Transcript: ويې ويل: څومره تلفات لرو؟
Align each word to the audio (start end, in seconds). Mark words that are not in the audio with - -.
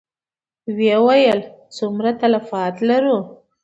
ويې 0.75 0.97
ويل: 1.05 1.39
څومره 1.75 2.09
تلفات 2.21 2.75
لرو؟ 2.89 3.17